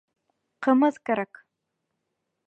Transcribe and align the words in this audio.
Ҡымыҙ 0.67 0.97
кәрәк! 1.09 1.41